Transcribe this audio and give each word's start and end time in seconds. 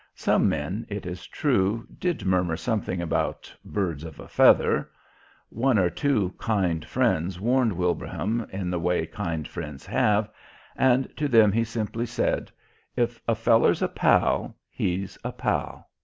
Some 0.15 0.49
men, 0.49 0.87
it 0.89 1.05
is 1.05 1.27
true, 1.27 1.85
did 1.99 2.25
murmur 2.25 2.55
something 2.57 3.03
about 3.03 3.55
"birds 3.63 4.03
of 4.03 4.19
a 4.19 4.27
feather"; 4.27 4.89
one 5.49 5.77
or 5.77 5.91
two 5.91 6.33
kind 6.39 6.83
friends 6.83 7.39
warned 7.39 7.73
Wilbraham 7.73 8.47
in 8.51 8.71
the 8.71 8.79
way 8.79 9.05
kind 9.05 9.47
friends 9.47 9.85
have, 9.85 10.27
and 10.75 11.07
to 11.17 11.27
them 11.27 11.51
he 11.51 11.63
simply 11.63 12.07
said: 12.07 12.51
"If 12.95 13.21
a 13.27 13.35
feller's 13.35 13.83
a 13.83 13.87
pal 13.87 14.55
he's 14.71 15.19
a 15.23 15.31
pal." 15.31 15.87